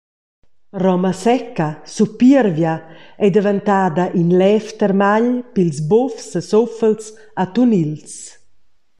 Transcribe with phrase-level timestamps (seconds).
[0.83, 2.73] Roma secca, supiervia,
[3.23, 7.05] ei daventada in lev termagl pils bufs e suffels
[7.43, 8.11] atunils.